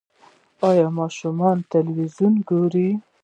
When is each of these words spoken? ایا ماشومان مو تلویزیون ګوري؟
ایا 0.67 0.87
ماشومان 0.99 1.57
مو 1.63 1.67
تلویزیون 1.73 2.33
ګوري؟ 2.49 2.89